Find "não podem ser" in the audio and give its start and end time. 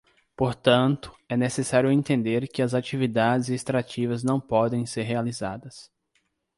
4.23-5.03